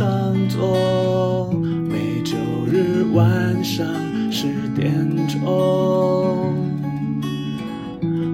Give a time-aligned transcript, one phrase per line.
[0.00, 1.52] 上座，
[1.86, 3.86] 每周日晚上
[4.32, 4.90] 十点
[5.28, 6.54] 钟，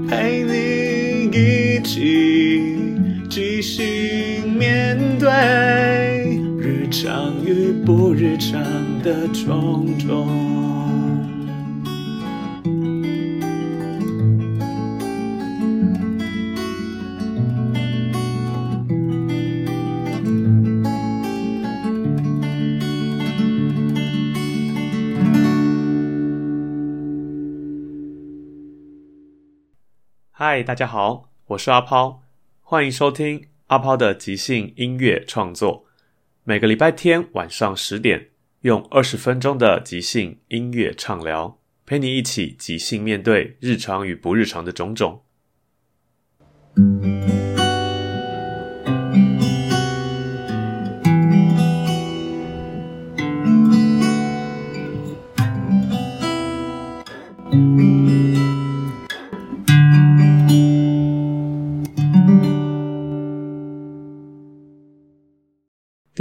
[0.09, 2.87] 陪你一起
[3.29, 8.63] 即兴面对日常与不日常
[9.03, 10.76] 的种种。
[30.49, 32.23] 嗨，大家好，我是阿抛，
[32.61, 35.87] 欢迎收听阿抛的即兴音乐创作。
[36.45, 38.29] 每个礼拜天晚上十点，
[38.61, 45.25] 用二十分钟的即兴音乐畅聊，陪你一起即兴面对日常与不日常的种种。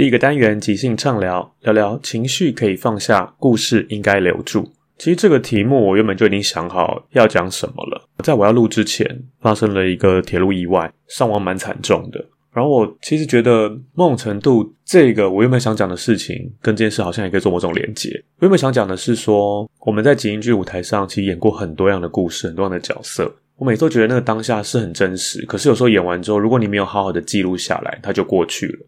[0.06, 4.70] 一个单元即兴畅聊，聊聊情绪可以放下，故事应该留住。
[4.98, 8.08] 其实这个题目我原本就已经想好要讲什么了。
[8.22, 9.06] 在我要录之前，
[9.40, 12.24] 发生了一个铁路意外，伤亡蛮惨重的。
[12.54, 18.08] 然后我其实觉得某种程度，这个我原本想讲的事情，跟这件事好像也可以做某种连接。
[18.38, 23.30] 我原本想讲的是说，我们在即兴剧舞台上其实演过很多样的故事，很多样的角色。
[23.56, 28.86] 我每次都觉得那个当下是很真实，可是有时候演完之后，如果你没有好好的记录下来，它就过去了。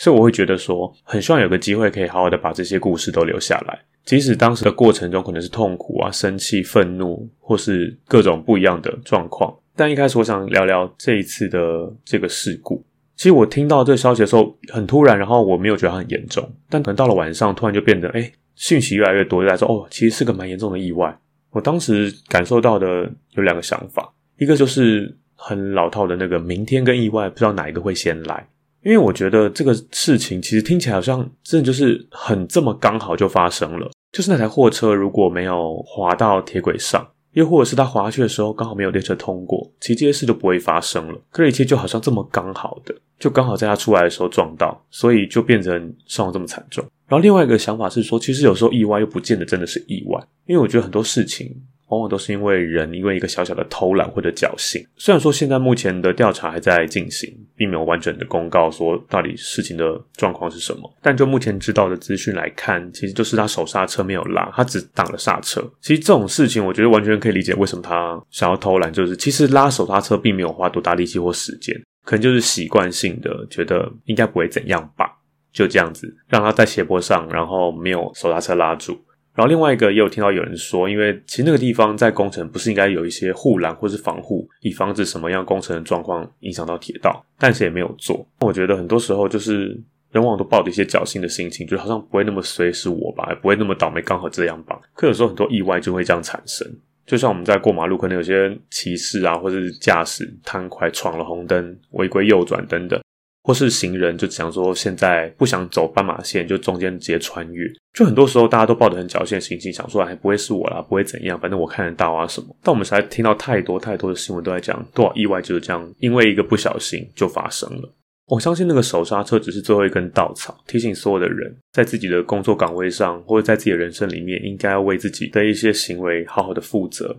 [0.00, 9.54] 所以我会觉得说，很希望有个机会可以好好的把这些故事都留下来，即使当时的过程中可能是痛苦啊、生气、愤怒，或是各种不一样的状况。
[9.76, 12.82] 但一开始我想聊聊这一次的这个事故。
[13.14, 21.14] 其实我听到这消息的时候很突然，然后我没有觉得很严重，但可能到了晚上突然就变得，哎，讯息越来越多，就来说，哦，其实是个蛮严重的意外。
[21.50, 28.46] 我当时感受到的有两个想法，一个就是很老套的那个明天跟意外，不知道哪一个会先来。
[28.82, 41.20] 因为我觉得这个事情其实听起来好像真的就是很这么刚好就发生了，就是那台货车如果没有滑到铁轨上，又或者是它滑下去的时候刚好没有列车通过，其实这些事就不会发生了。
[41.30, 46.82] 可是一切就好像这么刚好的，就刚好在它出来的时候撞到，所以就变成伤亡这么惨重。
[47.06, 51.54] 然后另外一个想法是说，其实有时候意外又不见得真的是意外，因为我觉得很多事情。
[51.90, 54.84] 往往都是因为人因为一个小小的偷懒或者侥幸。
[54.96, 65.60] 虽然说现在目前的调查还在进行，并没有完整的公告说到底事情的状况是什么，但就目前知道的资讯来看，其实就是他手刹车没有拉，他只挡了刹车。
[65.80, 71.74] 其实这种事情，我觉得完全可以理解为什么他想要偷懒，就是其实拉手刹车并没有花多大力气或时间，
[72.04, 75.10] 可能就是习惯性的觉得应该不会怎样吧，
[75.52, 78.96] 就这样子让他在斜坡上，然后没有手刹车拉住。
[79.40, 88.28] 然后另外一个也有听到有人说，因为其实那个地方在工程不是应该有一些护栏或是防护，以防止什么样工程的状况影响到铁道，但是也没有做。
[88.40, 89.68] 我觉得很多时候就是
[90.12, 94.78] 人往往都抱着一些侥幸的心情，就好像不会那么随是我吧，也不会那么倒霉，刚好这样吧。
[94.92, 96.70] 可有时候很多意外就会这样产生，
[97.06, 103.00] 就像我们在过马路，可能有些骑士啊，或者是驾驶贪快闯了红灯，违规右转等等。
[103.42, 107.66] 或是行人就想说现在不想走斑马线，就中间直接穿越。
[107.92, 112.54] 就很多时候大家都抱着很侥幸的心情，想说还不会是我啦，不会怎样，反正我看得到啊什么。
[112.62, 117.94] 但我们实在听到太多太多的新闻都在讲多少意外就是这样，因为一个不小心就发生了。
[118.26, 127.16] 我相信那个手刹车只是最后一根稻草，提醒所有的人在自己的工作岗位上或者在自己的人生里面，应该要为自己的一些行为好好的负责。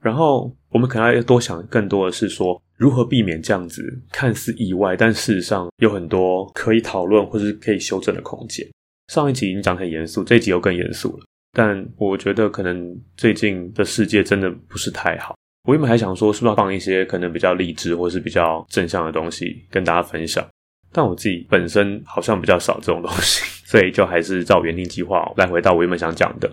[0.00, 2.60] 然后我们可能要多想更多的是说。
[2.78, 8.64] 如何避免这样子看似意外，但事实上有很多可以讨论或是可以修正的空间？
[9.12, 11.24] 上一集已经讲很严肃，这一集又更严肃了。
[11.52, 15.34] 但我觉得可能最近的世界真的不是太好。
[15.66, 20.46] 我原本还想说，是不是要放一些可能比较励志或是比较正向的东西跟大家分享？
[20.92, 26.48] 但我自己本身好像比较少这种东西，所以就还是照原定计划来回到我原本想讲的。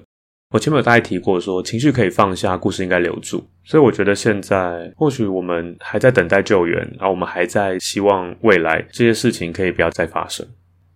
[0.56, 3.46] 我前面有大概提过，说情绪可以放下，故事应该留住。
[3.66, 10.48] 所以我觉得现在或许我们还在等待救援，然后我们还在希望未来这些事情可以不要再发生。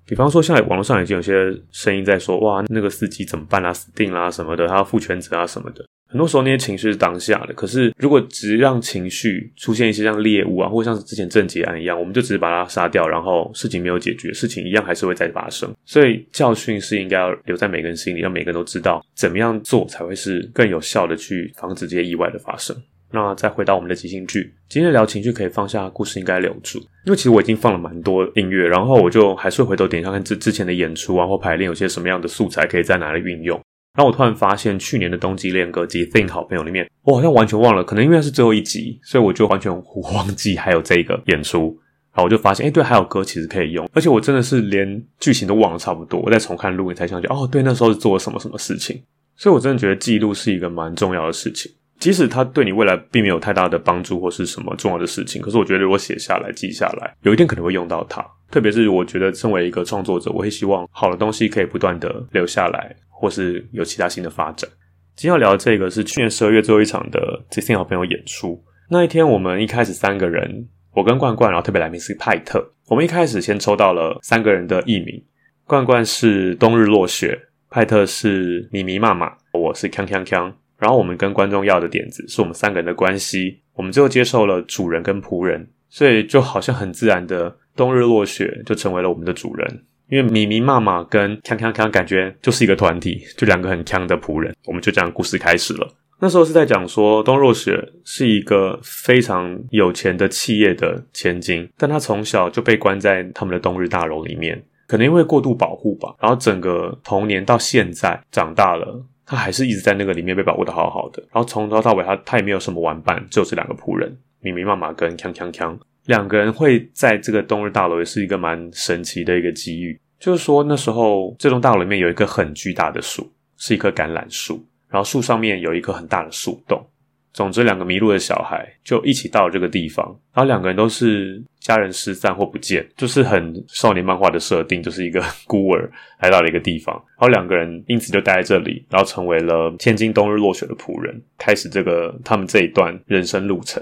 [0.06, 1.34] 比方说，现在网络上已经有些
[1.72, 5.84] 声音在说，哇，那个司机怎么办啊，死定啦什么的，他要负全责啊什么的。
[6.10, 15.72] 很多时候那些情绪是当下的，可是如果只让情绪出现一些像猎物啊，或者像是之前郑捷案一样，我们就只是把它杀掉，然后事情没有解决，事情一样还是会再发生。
[15.86, 22.76] 所以教训是应该要留在每个人心里，让每个人都知道怎么样做才会是更有效的去防止这些意外的发生。
[23.12, 26.80] 那再回到我们的即兴剧，今天聊情绪可以放下，故事应该留住。
[27.06, 33.60] 因为其实我已经放了蛮多音乐，然后我就还是回头点一下看之之前的演出啊或排练有些什么样的素材可以在哪里运用。
[33.96, 39.72] 然后我突然发现去年的冬季恋歌及 Think 好朋友里面，我好像完全忘了，可能因为是最后一集，所以我就完全
[40.14, 41.78] 忘记还有这个演出。
[42.12, 49.02] 然后我就发现，哎，对，还有歌其实可以用，而且我真的是连剧情都忘了差不多，我再重看录影才想起，哦，对，那时候是做了什么什么事情。
[49.36, 51.72] 所以我真的觉得记录是一个蛮重要的事情。
[52.00, 58.26] 即使它对你未来并没有太大的帮助或是什么重要的事情，可是我觉得如果写下来、记下来，有一天可能会用到它。
[58.50, 64.68] 特别是我觉得身为一个创作者，我会希望好的东西可以不断的留下来，或是有其他新的发展。
[65.16, 68.64] 今天要聊的这个是去年十二月最后一场的 z i 好朋友演出。
[68.90, 72.66] 那一天我们一开始三个人，我跟冠冠，然后特别来宾是派特。
[72.88, 75.22] 我们一开始先抽到了三个人的艺名，
[75.68, 77.38] 冠冠是冬日落雪，
[77.70, 80.54] 派特是咪咪妈妈，我是锵锵锵。
[80.80, 95.88] 然后我们跟观众要的点子是我们三个人的关系，我们最后接受了主人跟仆人，所以就好像很自然的冬日落雪就成为了我们的主人，因为咪咪妈妈跟锵锵锵感觉就是一个团体，就两个很锵的仆人，我们就这样故事开始了。
[96.22, 109.02] 那时候是在讲说冬若雪是一个非常有钱的企业的千金，但她从小就被关在他们的冬日大楼里面，可能因为过度保护吧，然后整个童年到现在长大了。
[109.30, 115.78] 他还是一直在那个里面被保护的好好的，然后从头到尾他他也没有什么玩伴，只有这两个仆人，明明妈妈跟锵锵锵
[116.08, 120.02] 两个人会在这个冬日大楼，也是一个蛮神奇的一个机遇。
[120.20, 126.84] 就是说那时候这栋大楼里面有一个很巨大的树，是一棵橄榄树，然后树上面有一棵很大的树洞。
[127.32, 135.90] 总之，两个迷路的小孩就一起到了这个地方，然后两个人都是家人失散或不见，就是很少年漫画的设定，就是一个孤儿
[136.22, 143.82] 来到了一个地方，然后两个人因此就待在这里，然后成为了千金冬日落雪的仆人，开始这个他们这一段人生路程。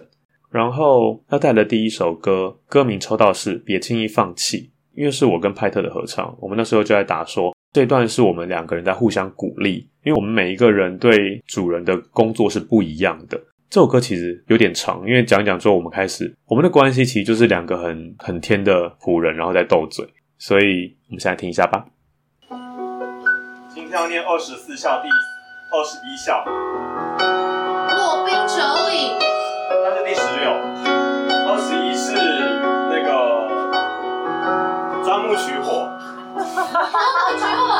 [0.49, 4.57] 然后要带的第一首歌，歌名抽到是《别轻易放弃》，
[4.93, 7.56] 因为是我跟派特的合唱，我们那时候就在打说。
[7.73, 13.39] 这段是我们两个人在互相鼓励，因为我们每一个人对主人的工作是不一样的。
[13.69, 20.07] 这首歌其实有点长，因为讲讲之后，我们开始我们的关系其实就是两个很很天的仆人，然后在斗嘴。
[20.39, 21.85] 所以我们现在听一下吧。
[23.67, 26.45] 今天要念二十四孝第二十一孝，
[36.77, 36.83] 我
[37.33, 37.73] 取我，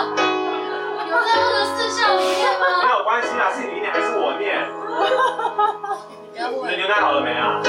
[1.06, 2.66] 有在二十四孝里面吗？
[2.84, 4.66] 没有关系啊，是你念还是我念？
[6.34, 7.62] 你的牛奶好了没啊？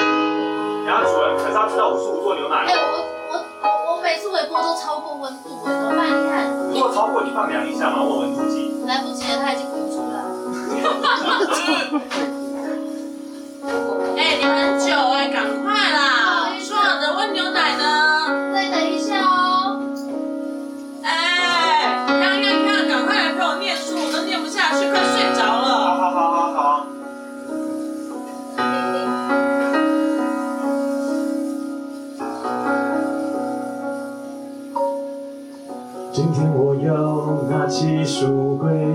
[0.87, 2.65] 然后主人可是要知道五十五做牛奶。
[2.67, 3.67] 哎，我我我
[3.97, 6.07] 我每次微波都超过温度，怎么办？
[6.09, 6.49] 你看。
[6.73, 8.73] 如果超过，你放凉一下嘛，问温度计。
[8.87, 10.33] 来不及了，它已经滚出来了。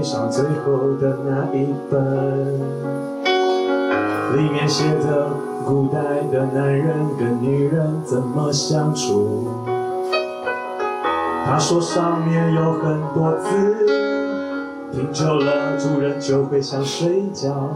[0.04, 2.60] 上最后的那一本，
[4.36, 5.30] 里面写着
[5.66, 9.48] 古代的男人跟女人怎么相处。
[11.46, 13.86] 他说上面有很多字，
[14.92, 17.72] 听久了主人就会想睡觉，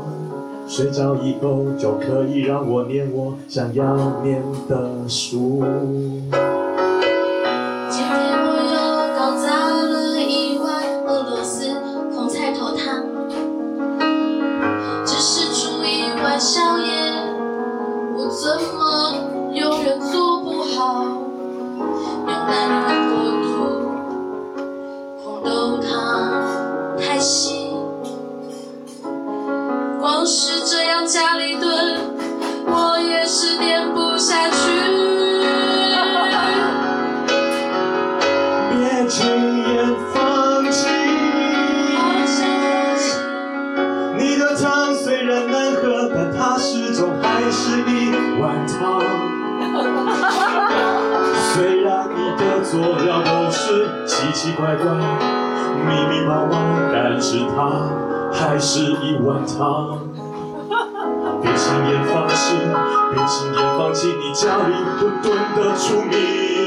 [0.68, 5.64] 睡着以后就可以让我念我想要念的书。
[54.58, 54.86] 怪怪、
[55.86, 56.58] 密密麻麻，
[56.92, 57.92] 但是他
[58.34, 60.00] 还是一碗汤。
[61.44, 62.58] 别轻言放弃，
[63.14, 66.67] 别轻言放弃，你家里混沌的出名。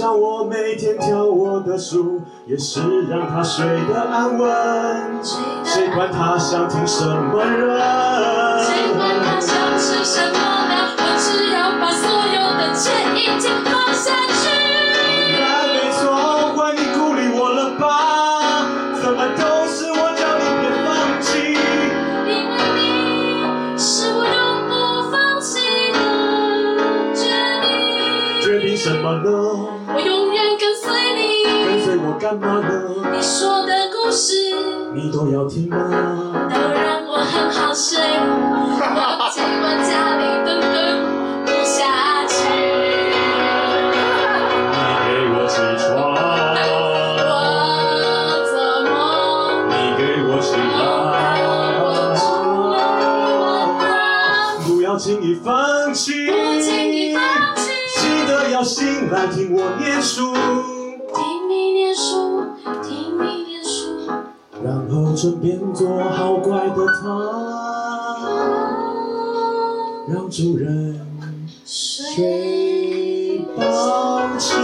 [0.00, 4.50] 就像我每天挑我的书，也是让他睡得安稳。
[5.62, 7.78] 谁管他想听什么人？
[8.64, 10.96] 谁管他想吃什么呢？
[10.96, 14.48] 我只要把所有的钱一起放下去。
[15.38, 18.64] 那没错，换你鼓励我了吧？
[19.02, 20.88] 怎么都是我叫你别放
[21.20, 21.28] 弃。
[22.24, 24.72] 因为你是我永不
[25.10, 25.60] 放弃
[25.92, 26.00] 的
[27.14, 27.20] 决
[27.60, 27.68] 定。
[28.40, 29.69] 决定什么呢？
[32.20, 32.68] 干嘛呢？
[33.10, 34.34] 你说的故事
[34.92, 35.78] 你都要听吗？
[36.52, 41.00] 都让我很好睡，我尽管家里蹲蹲
[41.46, 42.36] 不下去。
[44.76, 45.88] 你给我起床，
[47.24, 47.32] 我
[48.50, 48.52] 做
[48.84, 48.92] 梦。
[49.70, 51.40] 你给我起来，
[54.66, 57.22] 不要轻易放弃，不轻易放
[57.56, 60.29] 弃，记得要醒来听我念书，
[70.40, 70.98] 主人
[71.66, 74.56] 睡饱吃。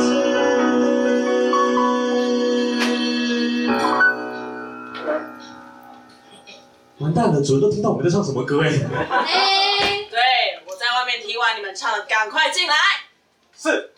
[6.97, 8.69] 完蛋了，主人都听到我们在唱什么歌哎！
[8.69, 8.73] 哎，
[10.09, 10.19] 对，
[10.67, 12.75] 我在外面听完你们唱的，赶快进来。
[13.55, 13.91] 是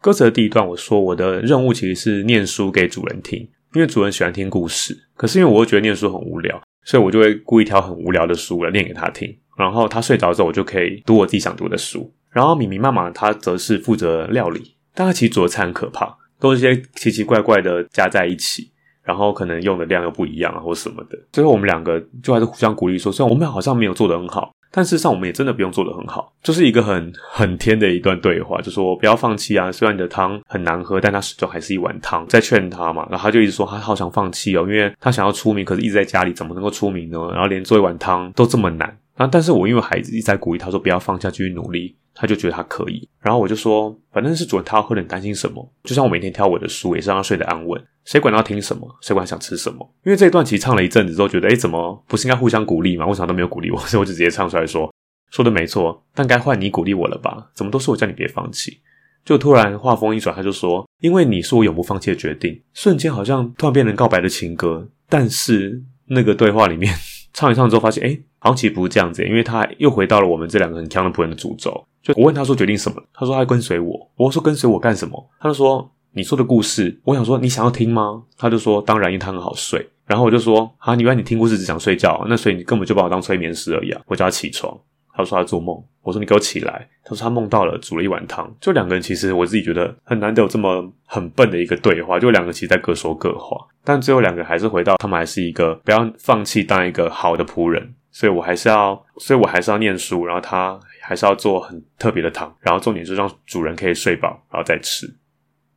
[0.00, 3.40] 歌词的第一段，我说我的任务其实是念书给主人听，
[3.74, 4.96] 因为主人喜欢听故事。
[5.16, 9.36] 可是因为我又觉得念书很无聊，所以我就会故意挑很无聊的书来念给他听。
[9.60, 12.10] 然后他睡着之后，我就可以读我自己想读的书。
[12.30, 18.70] 然后米米妈妈她则是负责料理，但她其实做的菜很可怕，都是些奇奇怪怪的加在一起，
[19.02, 21.18] 然后可能用的量又不一样啊，或什么的。
[21.32, 37.18] 最后我们两个就还是互相鼓励说，虽然我们好像没有做得很好，但事实上我们也真的不用做得很好，就是一个很很天的一段对话，就说不要放弃啊，虽然你的汤很难喝，但它始终还是一碗汤，在劝他嘛，然后他就一直说他好想放弃哦，因为他想要出名，可是一直在家里怎么能够出名呢？
[37.32, 41.94] 然后连做一碗汤都这么难，然后但是我因为孩子一直在鼓励他说不要放下，继续努力。
[42.14, 45.72] 他就觉得他可以，然后我就说，反正是主人他要喝的，你担心什么？
[45.84, 47.80] 就像我每天挑我的书，也是让他睡得安稳。
[48.04, 48.86] 谁管他听什么？
[49.00, 49.88] 谁管他想吃什么？
[50.04, 53.06] 因为这一段其实唱了一阵子之后，觉得，诶，怎么不是应该互相鼓励吗？
[53.06, 53.78] 为什么都没有鼓励我？
[53.86, 54.92] 所以我就直接唱出来说，
[55.30, 57.50] 说的没错，但该换你鼓励我了吧？
[57.54, 58.80] 怎么都是我叫你别放弃？
[59.24, 62.60] 就突然话锋一转，他就说，因为你是我永不放弃的决定。
[62.74, 66.92] 瞬间好像突然变成告白的情歌，但是那个对话里面
[67.32, 71.84] 唱一唱之后，发现，诶，好像其实不是这样子，因为他又回到了我们这两个很强的仆人的诅咒。
[72.02, 74.10] 就我问他说决定什么，他说他跟随我。
[74.16, 75.30] 我说跟随我干什么？
[75.38, 76.98] 他就说你说的故事。
[77.04, 78.22] 我想说你想要听吗？
[78.36, 79.88] 他就说当然，因为他很好睡。
[80.06, 84.00] 然后我就说啊，你原来你听故事只想睡觉，那所以你根本就把我当催眠师而已啊！
[84.06, 84.76] 我叫他起床，
[85.14, 85.76] 他说他做梦。
[86.02, 86.88] 我说你给我起来。
[87.04, 88.50] 他说他梦到了煮了一碗汤。
[88.60, 97.94] 就两个人其实我自己觉得很难得有这么很笨的一个对话，就两个其实在各说各话，但最后两个还是回到他们还是一个不要放弃当一个好的仆人。
[98.12, 105.06] 所以我还是要，所以我还是要念书，然后他还是要做很特别的汤，然后重点是让主人可以睡饱，然后再吃。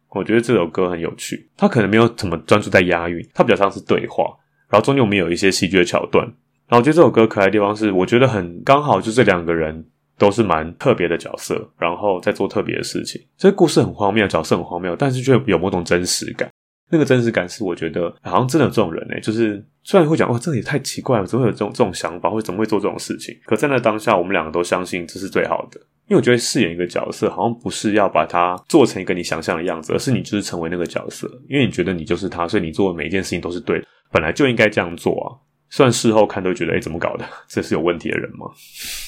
[0.09, 4.23] 我觉得这首歌很有趣，它可能没有怎么专注在押韵，它比较像是对话，
[4.69, 6.27] 然后中间我们有一些戏剧的桥段。
[6.73, 9.85] 然后我觉得这首歌可爱的地方是，我觉得很刚好，就这两个人
[10.17, 13.21] 都是蛮特别的角色，然后在做特别的事情。
[13.37, 16.49] 这个故事很荒谬，角色很荒谬，但是却有某种真实感。
[16.89, 23.37] 那个真实感是我觉得好像真的有这种人呢、就是虽然会讲哇，这也太奇怪了，怎么会有这种这种想法，或怎么会做这种事情？
[23.45, 25.79] 可站在当下，我们两个都相信这是最好的。
[26.07, 31.29] 因为我觉得饰演一个角色，好像不是要把它做成一个你想象的样子，而是你就是成为那个角色。
[31.47, 35.52] 因为你觉得你就是他，所以你做的每一件事情都是对的，本来就应该这样做啊。
[35.75, 37.25] 算事后看都觉得，哎，怎么搞的？
[37.49, 38.45] 这是有问题的人吗？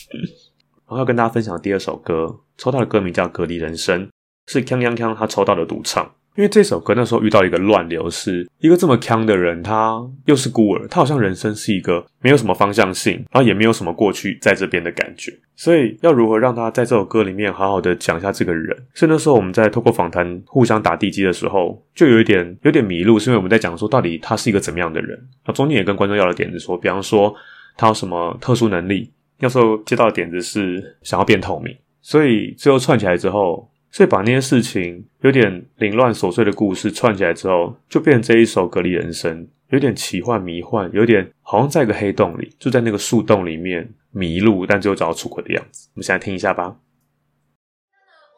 [0.89, 4.07] 然后要跟大家分享第二首歌，抽到的歌名叫《隔离人生》，
[4.47, 6.11] 是锵锵锵他抽到的独唱。
[6.35, 18.75] 因为这首歌那时候遇到一个乱流，是一个这么强的人，他又是孤儿，他好像人生是一个没有什么方向性，然后也没有什么过去在这边的感觉，所以要如何让他在这首歌里面好好的讲一下这个人？
[18.93, 27.33] 所以那时候我们在透过访谈互相打地基的时候，就有一点有点迷路，是因为我们在讲说到底他是一个怎么样的人，那中间也跟观众要了点子说，比方说
[27.77, 29.09] 他有什么特殊能力。
[29.37, 45.87] 那时候接到的点子是想要变透明，所以最后串起来之后，所以把那些事情有点凌乱琐碎的故事串起来之后，就变成这一首《隔离人生》，有点奇幻迷幻，有点好像在一个黑洞里，就在那个树洞里面迷路，但最后找到出口的样子。
[45.93, 46.63] 我们现在听一下吧。
[46.65, 46.75] 我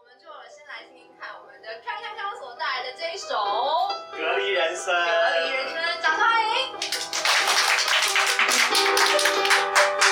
[0.05, 3.33] 们就先来听听看我们的看看看所带来的这一首
[4.15, 5.01] 《隔离人生，隔
[5.41, 5.73] 离人生》，
[6.03, 6.53] 掌声欢迎！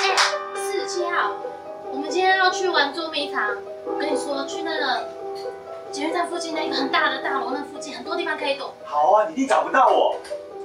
[0.02, 0.10] 哎，
[0.56, 1.38] 四十七号，
[1.92, 3.56] 我们今天要去玩捉迷藏。
[3.84, 5.06] 我跟你说，去那个
[5.96, 8.74] 捷运站附近那个很大的大楼，那附近很多地方可以躲。
[8.84, 10.14] 好啊，你一定找不到我。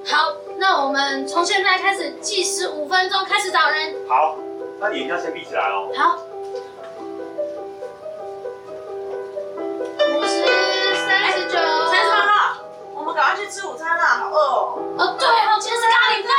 [0.06, 3.96] 好，那我们从现在开始计时五分钟，开始找人。
[4.10, 4.36] 好，
[4.82, 5.88] 那你一定要先闭起来哦。
[5.96, 6.18] 好。
[10.18, 10.44] 五十
[11.08, 11.58] 三十九，
[11.90, 12.58] 三十八号，
[12.94, 14.80] 我们赶快去吃午餐啦，好饿哦。
[14.98, 16.32] 哦，对哦，今天是咖喱饭。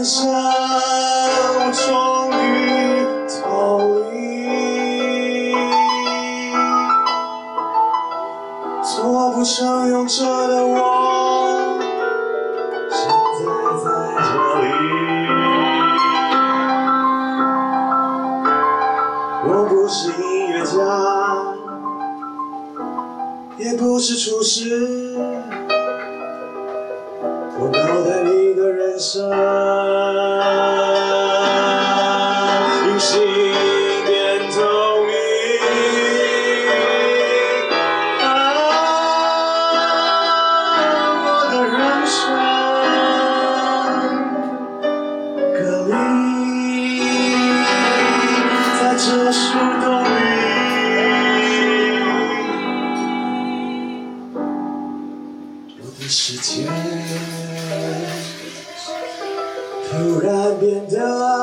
[0.00, 0.49] 离
[49.02, 50.06] 这树洞里，
[55.80, 56.68] 我的世界
[59.88, 60.28] 突然
[60.60, 61.39] 变得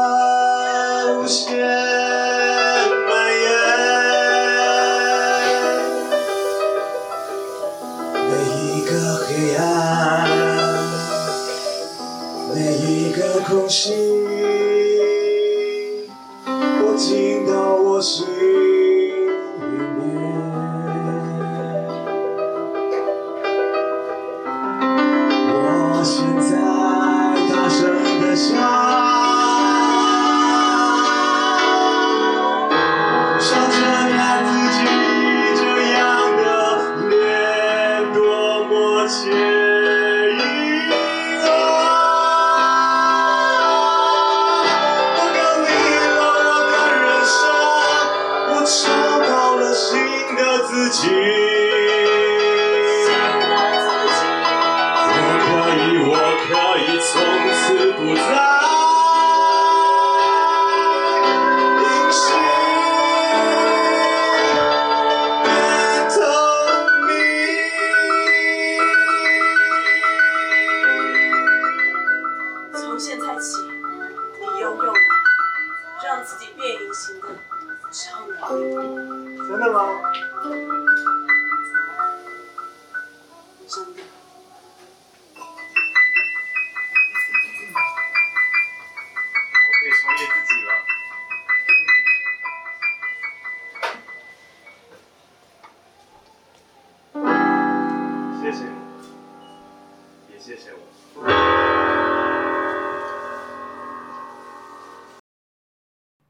[39.07, 39.56] Gracias.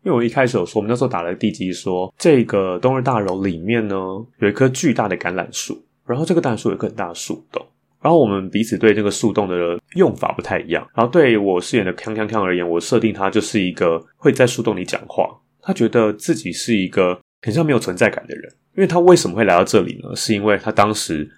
[0.08, 3.98] 因为我一开始有说，我们那时候打了地基说，这个东日大楼里面呢
[4.40, 7.62] 有一棵巨大的橄榄树，然后这个橄榄树有一个很大的树洞，
[8.02, 10.88] 然后我们彼此对这个树洞的用法不太一样。
[10.96, 15.30] 然后对我饰演的康康康而言，我设定他就是一个会在树洞里讲话，
[15.62, 18.50] 他觉得自己是一个很像没有存在感的人。
[18.78, 20.16] 因为他为什么会来到这里呢？
[20.16, 21.30] 是因为他当时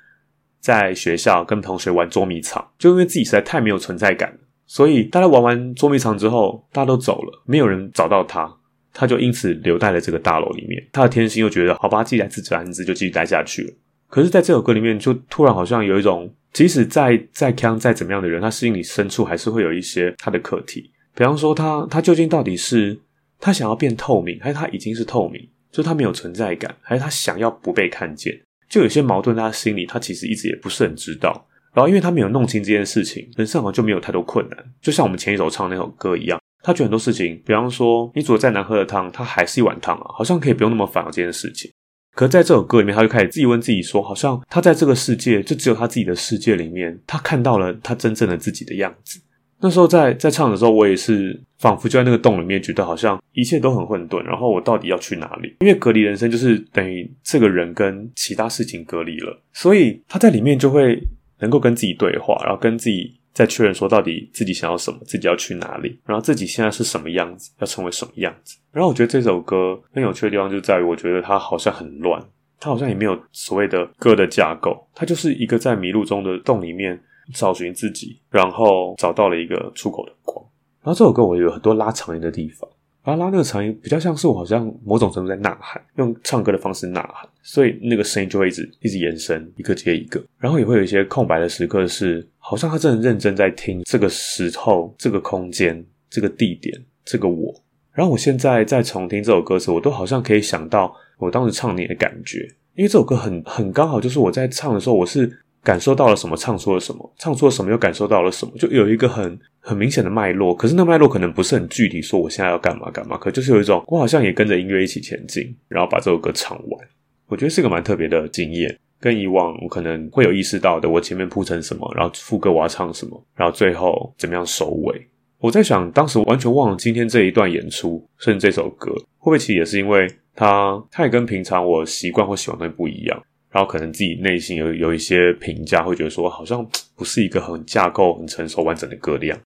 [0.59, 8.53] 在学校跟同学玩捉迷藏，就因为自己实在太没有存在感了，所以大家玩完捉迷藏之后，大家都走了，没有人找到他，
[8.99, 10.85] 他就因此留在了这个大楼里面。
[10.91, 13.73] 他的天性又觉得，好吧，既然自知安之，就继续待下去了。
[14.09, 20.91] 可是，在这首歌里面，就突然好像有一种，即使再再强再怎么样的人，他心里深处还是会有一些他的课题。
[21.15, 22.99] 比方说他，他究竟到底是
[23.39, 25.47] 他想要变透明，还是他已经是透明？
[25.71, 28.37] 就他没有存在感，还是他想要不被看见？
[28.67, 31.47] 就有些矛盾在他心里，他其实一直也不是很知道。
[31.73, 34.57] 然后，因为他没有弄清这件事情，人生好像就没有太多困难。
[34.81, 41.71] 就像我们前一首唱那首歌一样，他觉得很多事情，比方说你煮了再难喝的汤，它还是一碗汤啊，好像可以不用那么烦恼这件事情。
[42.15, 49.21] 可是在这首歌里面，他就开始自己问自己说，好像他在这个世界，就只有他自己的世界里面，他看到了他真正的自己的样子。
[49.61, 54.21] 那时候在在唱的时候，我也是仿佛就在那个洞里面，觉得好像一切都很混沌。
[54.23, 55.55] 然后我到底要去哪里？
[55.59, 61.01] 因为隔离人生就是等于这个人跟其他事情隔离了，所以他在里面就会
[61.39, 68.57] 能够跟自己对话，然后跟自己在确认说到底自己想要什么，自己要去哪里，然后自己现在是什么样子，要成为什么样子。
[68.73, 72.21] 然后我觉得这首歌很有趣的地方就在于，我觉得它好像很乱，
[72.59, 77.01] 它好像也没有所谓的歌的架构，它就是一个在迷路中的洞里面。
[77.31, 80.43] 找寻自己，然后找到了一个出口的光。
[80.81, 82.67] 然后这首歌我有很多拉长音的地方，
[83.03, 90.23] 然后拉那个长音比较像是我好像某种程度在呐喊，用唱歌的方式呐喊，所以那个声音就会一直一直延伸，一个接一个。
[90.37, 97.51] 然后也会有一些空白的时刻，是好像他真的认真在听这个时候、这个空间、这个地点、这个我。
[97.91, 105.39] 然后我现在在重听这首歌时，我都好像可以想到我当时唱你的感觉，因为这首歌很很刚好，就是我在唱的时候，我是。
[105.61, 110.55] 感受到了什么，唱出了什么，唱出了什么，又感受到了什么，就有一个很很明显的脉络。
[110.55, 116.87] 可是那脉络可能不是很具体，说我现在要干嘛干嘛，可就是有一种我好像也跟着音乐一起前进，然后把这首歌唱完。
[117.29, 125.07] 我觉得是个蛮特别的经验，跟以往我可能会有意识到的，我前面铺成什么，然后副歌我要唱什么，然后最后怎么样收尾。
[125.37, 133.23] 我在想，当时完全忘了今天这一段演出，甚至这首歌，会不会其实也是因为它，它也跟平常我习惯或喜欢的东西不一样。
[133.51, 139.39] 然后可能自己内心有有一些评价，会觉得说好像不是一个很架构、很成熟、完整的歌量。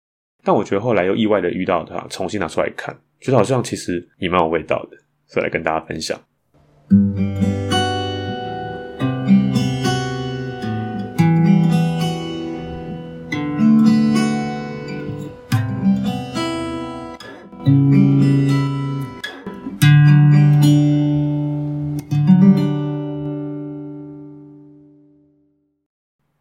[0.44, 6.20] 但我觉得后来又意外的遇到它，重新拿出来看，觉得好像其实也蛮有味道的，所以来跟大家分享。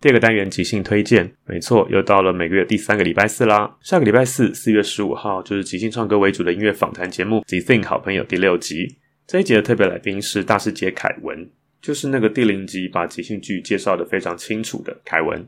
[0.02, 3.72] 第二个单元即兴推荐，没错，又到了每个月第三个礼拜四啦。
[3.82, 8.96] 下个礼拜四，四月十五号，就是即兴唱歌为主的音乐访谈节目《即兴好朋友》第六集。
[9.28, 11.48] 这一集的特别来宾是大师姐凯文，
[11.80, 15.46] 就是那个第零集把即兴剧介绍的非常清楚的凯文。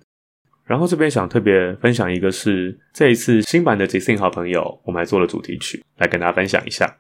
[0.65, 6.97] 然后这边想特别分享一个，是这一次新版的《即兴好朋友》，我们还做了主题曲，来跟大家分享一下。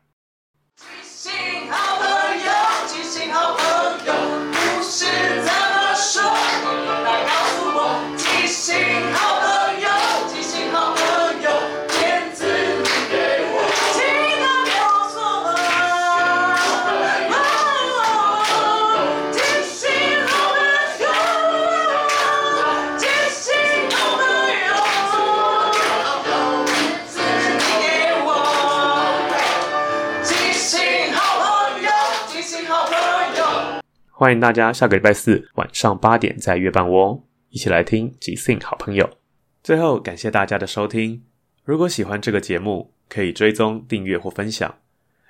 [34.24, 39.18] 欢迎大家下个礼拜四晚上八点在月半窝一起来听即兴好朋友。
[39.62, 41.22] 最后感谢大家的收听，
[41.62, 44.76] 如果喜欢这个节目，可以追踪、订阅或分享。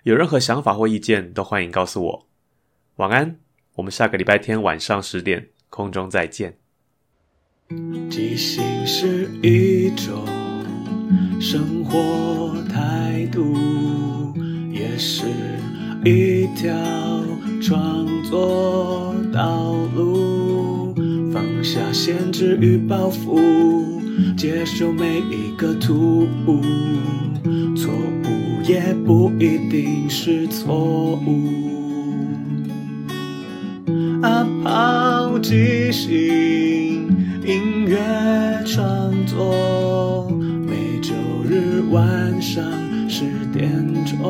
[0.04, 2.28] 有任何想法或意见，都欢迎告诉我。
[2.98, 3.40] 晚安，
[3.74, 6.56] 我们下个礼拜天晚上十点空中再见。
[8.08, 10.24] 即兴是一种
[11.40, 13.42] 生活态度，
[14.70, 15.26] 也是
[16.04, 16.72] 一条
[17.66, 20.94] 创作道路，
[21.32, 23.40] 放下限制与包袱，
[24.36, 26.60] 接受每一个突兀，
[27.74, 31.48] 错误也不一定是错误。
[34.20, 37.08] 啊，抛即兴，
[37.46, 37.96] 音乐
[38.66, 40.30] 创作，
[40.66, 41.14] 每周
[41.48, 42.62] 日晚上
[43.08, 43.24] 十
[43.54, 43.72] 点
[44.04, 44.20] 钟，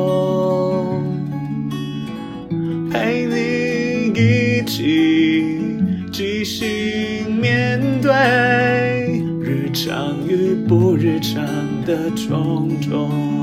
[11.85, 13.34] 的种种。